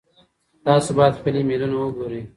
[0.65, 2.21] تاسو باید خپل ایمیلونه وګورئ.